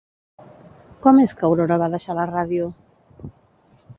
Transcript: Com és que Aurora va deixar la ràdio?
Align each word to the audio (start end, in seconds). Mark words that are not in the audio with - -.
Com 1.03 1.19
és 1.25 1.35
que 1.41 1.45
Aurora 1.51 1.77
va 1.83 1.91
deixar 1.97 2.17
la 2.21 2.27
ràdio? 2.33 2.73